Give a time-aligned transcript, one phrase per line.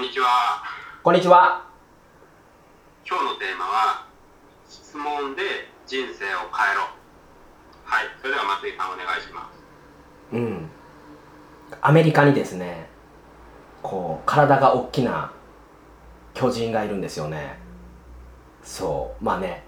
[0.00, 0.62] んにちは。
[1.02, 1.62] こんにちは。
[3.06, 4.06] 今日のテーマは、
[4.66, 5.42] 質問で
[5.86, 6.88] 人生を変えろ。
[7.84, 8.06] はい。
[8.18, 10.34] それでは松井さんお願いします。
[10.34, 10.70] うん。
[11.82, 12.88] アメリカにですね、
[13.82, 15.32] こう、体が大きな
[16.32, 17.58] 巨人がいるんですよね。
[18.62, 19.22] そう。
[19.22, 19.64] まあね、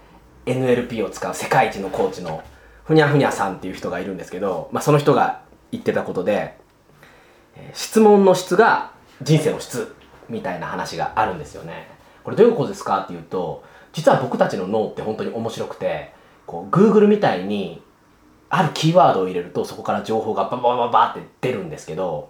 [0.47, 2.43] NLP を使う世界一のコーチの
[2.85, 6.57] ふにゃふにゃさんっていう人がいるんですけど、まあその人が言ってたことで、
[7.55, 9.95] えー質問の質が人生の質
[10.29, 11.87] みたいな話があるんですよね。
[12.23, 16.13] これどういうことですかっていうと、実は僕たちの脳って本当に面白くて、
[16.45, 17.81] こう、Google みたいに
[18.49, 22.29] あるキーワードを入れるとそこから情報がババババって出るんですけど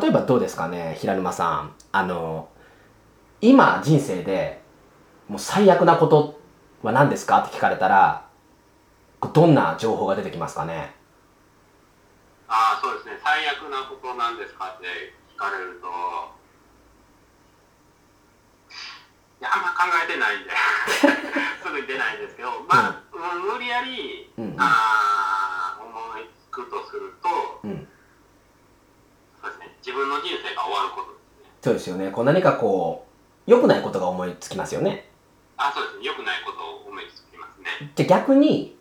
[0.00, 2.48] 例えばどうですかね平沼さんあの
[3.40, 4.60] 今人生で
[5.28, 6.40] もう最悪なこと
[6.82, 8.26] は何ですかって聞かれたら
[9.32, 10.96] どんな情報が出てきますかね？
[12.48, 13.12] ああ、そうですね。
[13.22, 14.86] 最悪なことなんですかって
[15.32, 15.86] 聞かれると、
[19.42, 20.50] いや、あんま考えてないんで、
[21.66, 27.28] すぐに出ないんですけど、まあ、うん無理やり、うんうんあー思いつくとすると、
[27.64, 27.88] うん
[29.42, 29.76] そうですね。
[29.84, 31.50] 自分の人生が終わることですね。
[31.60, 33.06] そうですよねこう何かこ
[33.48, 35.10] う良くないことが思いつきますよね
[35.56, 36.04] あそうですね。
[36.04, 37.92] 良くないことを思いつきますね。
[37.96, 38.78] じゃあ逆に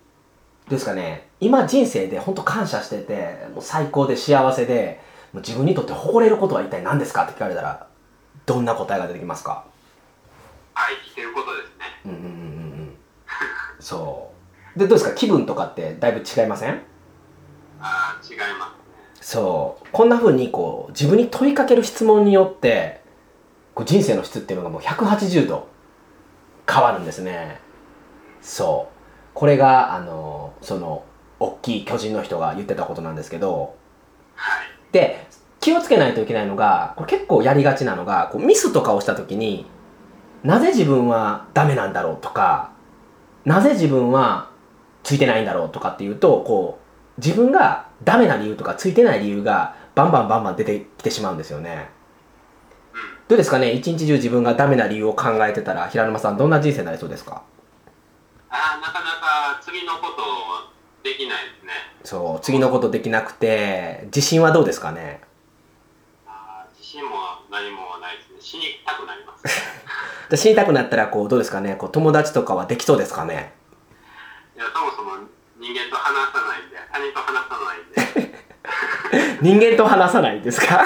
[0.69, 5.01] ですかね今人生で本当感謝しててもう最高で幸せで
[5.33, 7.87] もう自分にとって誇れることは一体何ですかって聞かれたら
[8.45, 9.65] どんな答えが出てきますか？
[10.81, 11.85] はい、てることですね。
[12.05, 12.31] うんうんうんうんう
[12.85, 12.97] ん。
[13.79, 14.33] そ
[14.75, 14.79] う。
[14.79, 15.15] でどうですか？
[15.15, 16.81] 気分とかってだいぶ違いません？
[17.79, 19.21] あー違いますね。
[19.21, 19.87] そう。
[19.91, 23.01] こんな風にこう自分に問いかける質問によって
[23.75, 25.67] こう人生の質っていうのがもう180度
[26.67, 27.59] 変わるんですね。
[28.41, 28.97] そう。
[29.35, 31.05] これがあのその
[31.39, 33.75] 大きい巨人の人が言ってたことなんですけど。
[34.33, 34.65] はい。
[34.91, 35.27] で
[35.59, 39.67] 気をつけないといけないのがこれ結構やりがちなのがこうミスとかをした時に
[40.43, 42.71] なぜ自分はダメなんだろうとか
[43.45, 44.49] なぜ自分は
[45.03, 46.79] ついてないんだろうとかっていうとこ
[47.17, 51.89] う自分がダメな理由とかついてない理由がバンバンバンバン出てきてしまうんですよね
[52.93, 52.99] うん。
[53.27, 53.71] どうですかね？
[53.71, 57.43] 一日中自分がダメな理由を考えてたら平沼さんどんな人生になりそうですか？
[58.49, 60.21] あーなかなか次のこと
[61.03, 61.71] できないですね。
[62.03, 65.21] そう次のことできなくて自信はどうですかね？
[66.25, 67.11] あー自信も
[67.51, 67.90] 何も。
[68.51, 69.45] 死にたくなります。
[70.29, 71.75] で死にたくなったらこうどうですかね？
[71.75, 73.53] こう友達とかはできそうですかね？
[74.57, 75.11] いや、そもそも
[75.57, 78.19] 人間と話さないんで、他人と話さないん
[79.39, 80.75] で、 人間と話さないんですか？
[80.75, 80.85] もう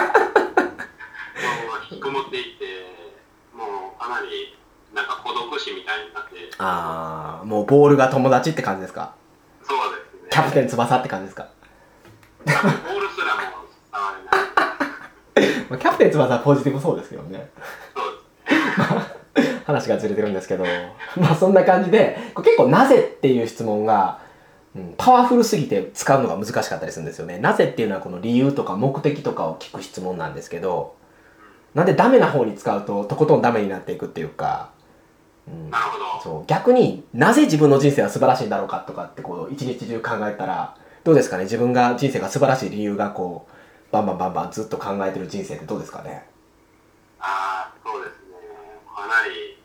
[1.90, 2.66] 引きこもっていって、
[3.56, 4.56] もうかなり
[4.94, 9.16] なんか孤独死みたいになって、ああもうボールが友達って感じですか？
[9.64, 10.30] そうですね。
[10.30, 11.48] キャプテン翼って感じですか、
[12.46, 13.05] ボール。
[15.69, 17.50] まあ、キャプテン翼はポジティブそうですけどね
[17.96, 19.56] そうですね。
[19.66, 20.63] 話がずれてるんですけど
[21.18, 24.19] まあそんな感じで結構「なぜ?」っていう質問が、
[24.75, 30.95] うん、パワフルすぎて使うのが難しかったりするんですよねなぜっていうのはこの理由とか目的とかを聞く質問なんですけど
[31.74, 34.69] なんでダメな方に使うととことんダメになっていくっていうか、
[35.47, 36.24] うんなるほど。
[36.24, 41.44] そう逆になぜ自分の人生は素晴らしいんだろうかとかってこう一日中考えたらどうですかね？
[41.44, 43.51] 自分が人生が素晴らしい理由がこう
[43.91, 46.28] バンバンバンバンずっと考えてる人生ってどうですかね？
[47.19, 48.35] ああ、そうですね。
[48.85, 49.57] かなり、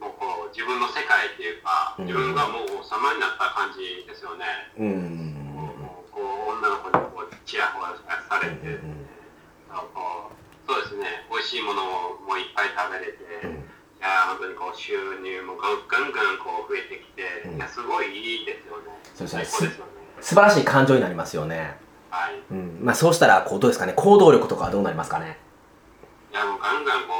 [0.00, 2.06] うん、もうこう自分の世界っていうか、うん。
[2.06, 4.44] 自分がもう王様になった感じですよね。
[4.78, 4.86] うん。
[4.86, 7.92] うんもうこう女の子にこうチヤホヤ
[8.28, 9.04] されて、うん
[10.66, 11.84] そうですね、美味しいもの
[12.24, 13.50] もいっぱい食べれて、うん。
[13.50, 15.68] いやー本当にこう収入もガ
[16.00, 17.56] ンガンこう増えてきて、うん。
[17.56, 18.96] いやすごいいいですよね。
[19.14, 19.70] そうですね。
[20.22, 21.76] 素晴らしい感情になりますよね
[22.14, 22.38] はい。
[22.48, 22.78] うん。
[22.80, 23.92] まあそうしたらこうどうですかね？
[23.96, 25.36] 行動力とかはどうなりますかね？
[26.30, 27.14] いやもうガンガンこ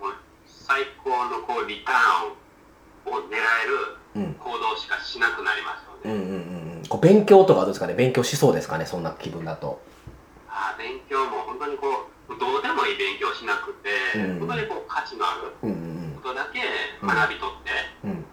[0.00, 0.14] うもう
[0.44, 4.34] 最高のこうリターンを狙えるうん。
[4.34, 6.20] 行動しかしなくなりますよね。
[6.20, 6.86] うんうんうんうん。
[6.88, 7.94] こう勉強とかはどうですかね？
[7.94, 8.84] 勉強しそうですかね？
[8.84, 9.80] そんな気分だと。
[10.46, 11.88] あー勉強も本当にこ
[12.28, 14.46] うどうでもいい勉強しなくて、うん。
[14.46, 15.56] 本当にこう価値のある
[16.20, 16.60] ことだけ
[17.00, 17.70] 学び取って、
[18.04, 18.24] うんうん。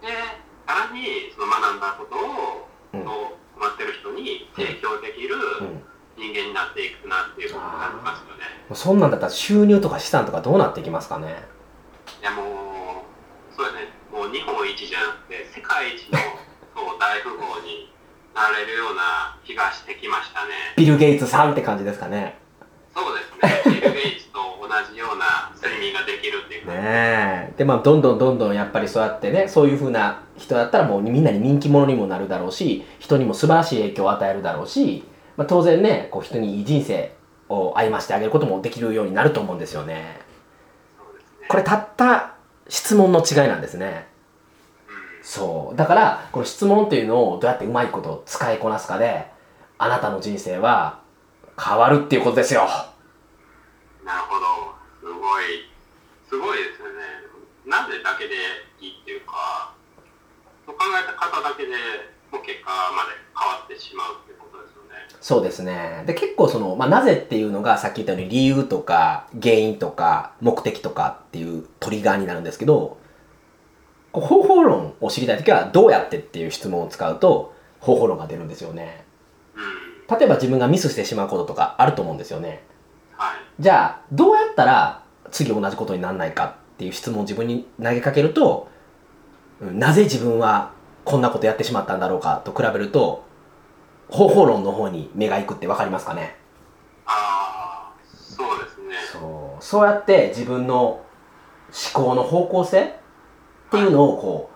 [0.00, 0.08] で
[0.66, 5.80] さらにその学んだことを、うんこう困ってる人に提供できるうん
[6.16, 8.44] 人間になっていくなっていうことになりますよね。
[8.72, 11.44] そんなんだったら収入とか資産とかどうなっていきますかね？
[12.22, 16.18] いやもうそうですねもう日本一じゃなくて世界一の
[16.74, 17.92] そう大富豪に
[18.34, 20.52] なれるような気がしてきましたね。
[20.76, 22.38] ビル・ゲイツさんって感じですかね？
[22.94, 23.22] そうで
[23.60, 23.74] すね。
[23.74, 35.04] ビル・ゲイツと同じような睡眠ができるっていうか、ねえでまあどんどんどんどんやっぱりそうやってねそういう風な人だったらもうみんなに人気者にもなるだろうし人にも素晴らしい影響を与えるだろうし、
[35.36, 37.14] まあ、当然ねこう人にいい人生
[37.48, 40.20] を歩ましてあげることもできるようになると思うんですよね。
[41.48, 42.34] これたった
[42.68, 44.08] 質問の違いなんですね
[44.88, 44.94] うん。
[45.22, 49.26] そうだからこの質問っていうのをどうやってうまいこと使いこなすかで
[49.78, 51.00] あなたの人生は
[51.56, 52.66] 変わるっていうことですよ
[54.04, 54.46] なるほど。
[55.02, 55.66] すごい、
[56.30, 57.26] すごいですよね。
[57.66, 58.34] なぜだけで
[58.78, 59.74] いいっていうか、
[60.64, 61.74] そう考えた方だけで
[62.30, 64.45] もう結果まで変わってしまうっていう。
[65.20, 72.98] そうですねで結構その、まあ、なぜっていうのがさっき言ったように理由とか原因とか目的とかっていうトリガーになるんですけど
[74.12, 79.04] 方法論を知りたい時はどうやってっていう質問を使うと方法論が出るんですよね
[79.54, 80.18] うん。
[80.18, 82.62] 例えば自分がミスしてしまうこととかあると思うんですよね
[83.16, 83.36] はい。
[83.60, 88.76] じゃあどうやったら次同じことにならないかっていう質問を自分に投げかけると、うん
[89.60, 90.72] なぜ自分は
[91.04, 93.24] こんなことやってしまったんだろうかと比べると
[94.08, 96.36] 方法論の方に目がいくって分かりますかね？
[97.06, 98.94] ああ、そうですね。
[99.12, 99.64] そう。
[99.64, 101.04] そうやって自分の思
[101.92, 102.90] 考の方向性っ
[103.70, 104.50] ていうのをこ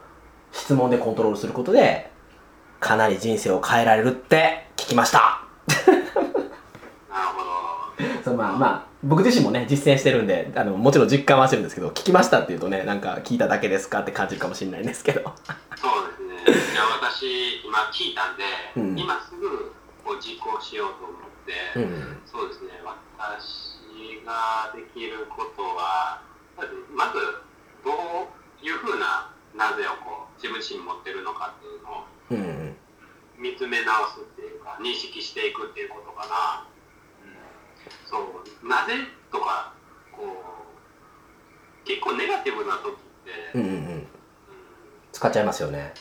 [0.53, 2.11] う質問でコントロールすることで
[2.79, 5.43] かなり人生を変えられるって聞きました。
[5.69, 6.03] なる
[7.35, 8.21] ほど。
[8.25, 15.23] そうまあまあ僕自身もね実践してるんであのもちろん実感はしてるんですけど聞きましたっていうとねなんか聞いただけですかって感じるかもしれないんですけど。
[15.23, 16.20] そうです
[16.51, 16.57] ね。
[16.73, 18.45] じゃあ私、今聞いたんで、
[18.77, 19.73] うん今すぐ
[20.05, 26.23] こう実行しようと思って、うんそうですね、私ができることは、
[26.95, 27.19] まず、
[27.85, 32.77] どういうふうななぜをこう自分自身持ってるのかっていうのをうん
[33.39, 36.67] 見つめ直すっていうか、認識していくっていうことかな。
[38.05, 38.93] そう、なぜ
[39.33, 39.73] とか、
[40.13, 40.25] こ
[41.83, 42.95] う、結構ネガティブな時っ
[43.25, 44.07] て、うんうんうん
[45.13, 45.93] 使っちゃいますよね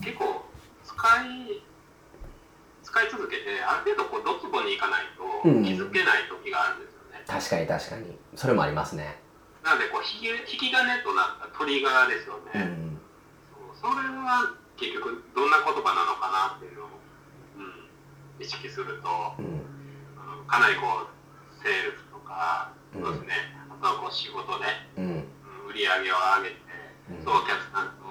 [0.00, 0.44] 結構
[0.84, 0.94] 使
[1.24, 1.62] い
[2.82, 5.64] 使い続けてある程度こうドツボにいかないとうん。
[5.64, 8.18] 気づけない時があるんですよね、確かに確かに。
[8.34, 9.20] それもありますね。
[9.62, 13.00] なのでこう引き引き金となったトリガーですよね、うん。
[13.74, 16.88] そうそれは結局どんな言葉なのかなっていうのを、
[17.58, 19.08] うん、意識すると、
[19.38, 19.44] うん。
[19.44, 21.10] うんかなりこう
[21.58, 23.02] セールスとか、うん。
[23.02, 23.34] そうですね。
[23.66, 24.66] あとはこう仕事で、
[24.96, 25.04] うん。
[25.04, 25.26] うん
[25.66, 26.62] 売り上げを上げて、
[27.10, 27.24] うん。
[27.24, 28.06] そうお客さんと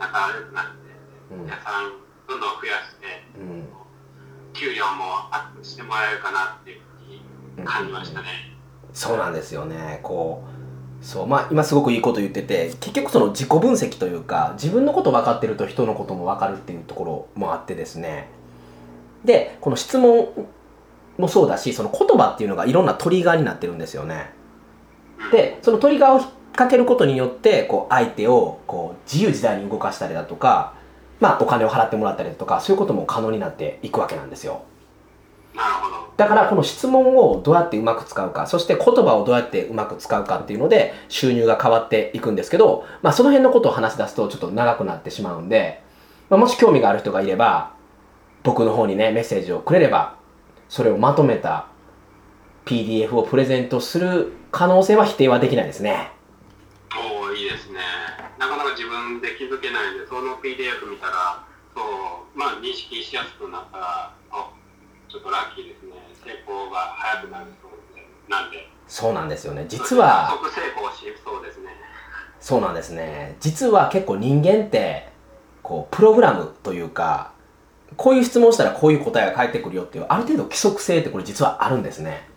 [0.00, 0.87] 仲良くなって、うん
[1.30, 1.92] お客さん
[2.28, 3.68] どんどん増やしてうん。
[4.52, 6.80] 給料もアップしてもらえるかなっていう
[7.56, 8.26] ふうに感じましたね。
[8.92, 10.00] そうなんですよね。
[10.02, 10.42] こ
[11.00, 18.28] うそうまあ今すごくいいこと言ってて結局その自己分析というか自分のこと分かってると人のことも分かるっていうところもあってですね。
[19.24, 20.28] でこの質問
[21.18, 24.32] もそうだしその言葉っていうのがいろんなトリガーになってるんですよね。
[25.20, 30.74] うん、でそのトリガーを引っ掛けることによってこう相手をこう自由自在に動かしたりだとか
[31.20, 34.62] まあお金を払ってもらったりとかそういうことも可能になっていくわけなんですよ。
[36.16, 45.80] だからこの質問をどうやってうまく使うかそして言葉をどうやってうまく使うかっていうので収入が変わっていくんですけど、まあ、その辺のことを話し出すとちょっと長くなってしまうんで、
[46.28, 47.72] まあ、もし興味がある人がいれば
[48.42, 50.16] 僕の方にねメッセージをくれれば
[50.68, 51.68] それをまとめた
[52.64, 56.10] PDF をプレゼントする可能性は否定はできないですね
[56.96, 57.80] おおいいですね。
[58.38, 61.42] なかなか自分で気づけないんで、その PDF 見たら、
[61.74, 64.50] そう、まあ認識しやすくなったら、あ
[65.08, 65.98] ちょっとラッキーですね。
[66.22, 68.70] 成功が早くなるそうで、なんで。
[68.86, 71.68] そうなんですよね実は即成功しそうですね。
[72.40, 75.08] そうなんですね実は結構人間って
[75.62, 77.32] こうプログラムというか
[77.96, 82.28] こういう質問したらこういう答えが返ってくるよっていうある程度規則性ってこれ実はあるんですね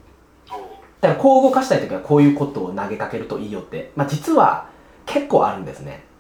[0.50, 0.54] お
[1.00, 4.68] だからこう動かしたい時はこういうことを投げかけるといいよって、まあ、実は
[5.06, 6.11] 結構あるんですねえ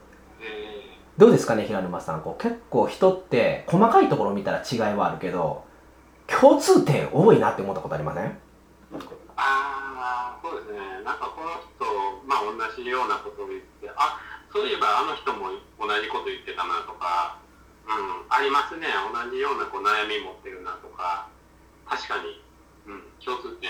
[1.21, 5.63] どうですかね平沼さんこう結構人って細かいところ見たら違いはあるけど
[6.25, 8.25] 共通点多いなって思ったことありません、
[9.37, 10.79] ああ、そうですね。
[11.05, 11.85] なんかこの人、
[12.25, 14.17] まあ同じようなことを言って、あ
[14.49, 17.37] そういえばあの人も同じこと言ってたなとか、
[17.85, 18.89] うん、ありますね。
[18.89, 21.29] 同じようなこう悩み持ってるなとか、
[21.85, 22.41] 確かに、
[22.89, 23.69] うん、共通点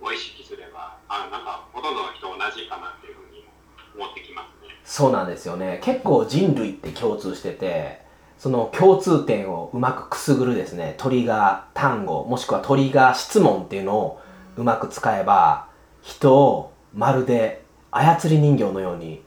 [0.00, 3.44] を意識すれば、あなんかほとんどの人同じかなっていうふうに
[3.92, 4.55] 思ってきます。
[4.86, 5.80] そうなんですよね。
[5.82, 8.00] 結構人類って共通してて
[8.38, 10.94] その共通点をうまくくすぐるですね。
[10.96, 14.20] トリガー単語もしくはトリガー質問っていうのを
[14.56, 15.66] うまく使えば
[16.02, 19.22] 人をまるで操り人形のように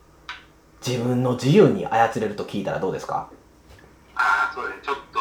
[0.86, 3.30] 自分の自由に操れると聞いたらどうですか？
[4.16, 4.76] ああ、そうね。
[4.82, 5.20] ちょっと、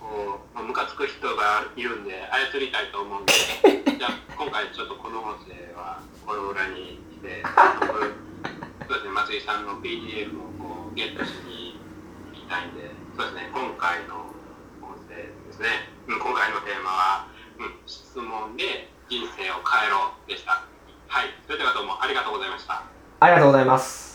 [0.00, 2.12] こう、まあ、ムカつく人がいるんで、
[2.52, 3.32] 操りたいと思うんで、
[3.98, 7.42] じゃあ、今回ちょっとこの音声は、これぐらいにして、
[7.80, 8.12] 僕
[8.92, 11.80] そうですね、松井さんの PDF をこうゲットしに
[12.36, 14.28] 行きたいんで、そうですね、今回の
[14.84, 20.68] 音声ですね、うん、今回のテーマは、うん、質問で人生を変えろでした。
[21.08, 21.32] はい。
[21.46, 22.82] それではどうもありがとうございました。
[23.20, 24.11] ありがとうございます